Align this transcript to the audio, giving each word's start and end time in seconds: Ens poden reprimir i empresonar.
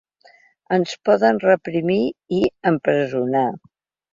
Ens 0.77 0.93
poden 1.09 1.37
reprimir 1.45 1.99
i 2.39 2.43
empresonar. 2.73 3.47